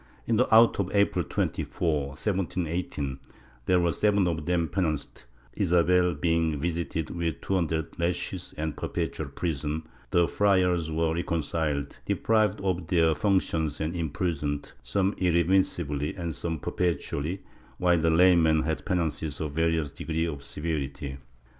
In 0.25 0.35
the 0.35 0.51
auto 0.51 0.81
of 0.89 0.95
April 0.95 1.23
24, 1.23 2.07
1718, 2.07 3.19
there 3.67 3.79
were 3.79 3.91
seven 3.91 4.27
of 4.27 4.47
them 4.47 4.67
penanced, 4.67 5.25
Isabel 5.53 6.15
being 6.15 6.59
visited 6.59 7.11
with 7.11 7.39
two 7.41 7.53
hundred 7.53 7.99
lashes 7.99 8.55
and 8.57 8.75
perpetual 8.75 9.27
prison; 9.29 9.83
the 10.09 10.27
friars 10.27 10.91
were 10.91 11.13
recon 11.13 11.41
ciled, 11.41 11.99
deprived 12.05 12.59
of 12.61 12.87
their 12.87 13.13
functions 13.13 13.79
and 13.79 13.95
imprisoned, 13.95 14.71
some 14.81 15.13
irremis 15.17 15.65
sibly 15.65 16.15
and 16.15 16.33
some 16.33 16.57
perpetually, 16.57 17.43
while 17.77 17.99
the 17.99 18.09
laymen 18.09 18.63
had 18.63 18.83
penances 18.87 19.39
of 19.39 19.51
various 19.51 19.91
degrees 19.91 20.29
of 20.29 20.43
severity. 20.43 21.17